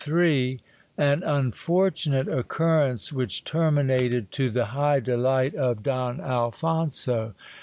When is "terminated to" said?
3.43-4.49